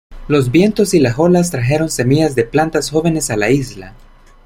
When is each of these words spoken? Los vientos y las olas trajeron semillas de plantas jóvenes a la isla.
Los 0.27 0.49
vientos 0.51 0.95
y 0.95 0.99
las 0.99 1.19
olas 1.19 1.51
trajeron 1.51 1.91
semillas 1.91 2.33
de 2.33 2.43
plantas 2.43 2.89
jóvenes 2.89 3.29
a 3.29 3.37
la 3.37 3.51
isla. 3.51 3.93